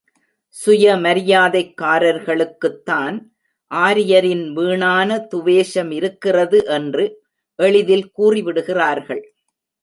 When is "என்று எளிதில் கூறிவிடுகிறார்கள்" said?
6.69-9.23